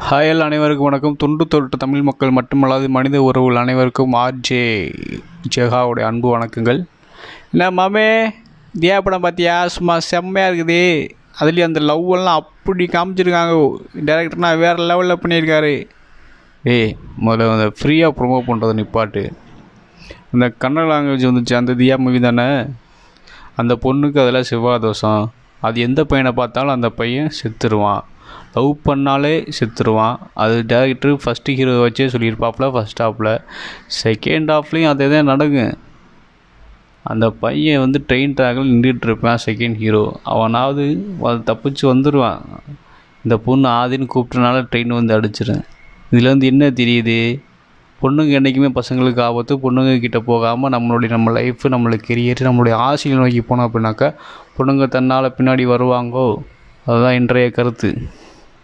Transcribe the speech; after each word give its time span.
ஹாயல் 0.00 0.42
அனைவருக்கும் 0.44 0.84
வணக்கம். 0.84 1.16
துண்டு 1.16 1.46
தொட்டு 1.46 1.76
தமிழ் 1.76 2.02
மக்கள் 2.02 2.30
மட்டுமல்லாது 2.30 2.88
மனித 2.88 3.22
உறவுகள் 3.22 3.58
அனைவருக்கும் 3.62 4.12
ஆர்ஜே 4.12 4.60
ஜெகாவுடைய 5.56 6.00
அன்பு 6.00 6.28
வணக்கங்கள். 6.34 6.86
என்ன 7.52 7.70
மாமே 7.70 8.30
தியா 8.80 9.00
படம் 9.00 9.22
பார்த்தியா 9.22 9.66
சும்மா 9.66 9.98
செம்மையாக 9.98 10.54
இருக்குது. 10.54 11.10
அதுலேயும் 11.40 11.68
அந்த 11.68 11.80
லவ்வெல்லாம் 11.80 12.38
அப்படி 12.42 12.86
காமிச்சிருக்காங்க. 12.86 13.80
டேரக்டர்னால் 14.06 14.58
வேறு 14.58 14.86
லெவலில் 14.90 15.22
பண்ணியிருக்காரு. 15.22 15.74
ஏய் 16.62 16.96
முதல்ல 17.26 17.56
அந்த 17.56 17.72
ஃப்ரீயாக 17.80 18.16
ப்ரொமோட் 18.20 18.48
பண்ணுறது 18.48 18.78
நிப்பாட்டு. 18.80 19.24
அந்த 20.32 20.48
கன்னட 20.60 20.86
லாங்குவேஜ் 20.92 21.28
வந்துச்சு. 21.30 21.54
அந்த 21.54 21.72
தியா 21.72 21.98
மூவி 21.98 22.20
தானே? 22.20 22.48
அந்த 23.56 23.78
பொண்ணுக்கு 23.82 24.22
அதெல்லாம் 24.24 24.50
செவ்வாய் 24.52 24.78
தோஷம். 24.78 25.32
அது 25.60 25.80
எந்த 25.80 26.04
பையனை 26.04 26.32
பார்த்தாலும் 26.32 26.76
அந்த 26.78 26.90
பையன் 26.90 27.30
செத்துருவான். 27.40 28.02
லவ் 28.56 28.72
பண்ணாலே 28.88 29.34
செத்துருவான். 29.58 30.16
அது 30.42 30.56
டேரக்டர் 30.72 31.22
ஃபஸ்ட்டு 31.24 31.56
ஹீரோ 31.58 31.74
வச்சே 31.84 32.06
சொல்லியிருப்பாப்புல 32.14 32.68
ஃபஸ்ட் 32.74 33.02
ஹாஃபில் 33.04 33.32
செகண்ட் 34.02 34.50
ஹாஃப்லேயும் 34.54 34.92
அதே 34.92 35.08
தான் 35.14 35.30
நடக்கும். 35.32 35.74
அந்த 37.12 37.26
பையன் 37.44 37.82
வந்து 37.84 37.98
ட்ரெயின் 38.08 38.34
ட்ராக்கில் 38.38 38.68
நின்றுட்டு 38.72 39.06
இருப்பான் 39.08 39.40
செகண்ட் 39.46 39.78
ஹீரோ 39.84 40.02
அவனாவது 40.32 40.84
தப்பிச்சு 41.48 41.84
வந்துடுவான் 41.92 42.42
இந்த 43.24 43.36
பொண்ணு 43.46 43.66
ஆதின்னு 43.80 44.12
கூப்பிட்டனால 44.12 44.60
ட்ரெயின் 44.70 44.98
வந்து 44.98 45.16
அடிச்சிடும் 45.16 45.64
இதில் 46.12 46.30
வந்து 46.32 46.46
என்ன 46.52 46.68
தெரியுது? 46.80 47.18
பொண்ணுங்க 48.00 48.32
என்றைக்குமே 48.38 48.68
பசங்களுக்கு 48.78 49.20
ஆபத்து. 49.26 49.52
பொண்ணுங்க 49.64 49.90
கிட்டே 50.04 50.20
போகாமல் 50.30 50.72
நம்மளுடைய 50.74 51.10
நம்ம 51.14 51.32
லைஃப்பு 51.36 51.72
நம்மளுடைய 51.74 52.00
கெரியர் 52.08 52.46
நம்மளுடைய 52.48 52.76
ஆசையை 52.88 53.18
நோக்கி 53.20 53.42
போனோம் 53.50 53.66
அப்படின்னாக்கா 53.68 54.08
பொண்ணுங்க 54.56 54.86
தன்னால் 54.96 55.34
பின்னாடி 55.36 55.66
வருவாங்கோ? 55.74 56.26
அதுதான் 56.86 57.16
இன்றைய 57.20 57.50
கருத்து. 57.58 57.90